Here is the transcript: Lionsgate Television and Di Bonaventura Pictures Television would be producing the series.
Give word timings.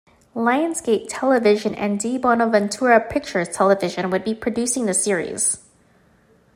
Lionsgate 0.35 1.05
Television 1.09 1.75
and 1.75 1.99
Di 1.99 2.17
Bonaventura 2.17 2.99
Pictures 3.07 3.49
Television 3.49 4.09
would 4.09 4.23
be 4.23 4.33
producing 4.33 4.87
the 4.87 4.95
series. 4.95 5.59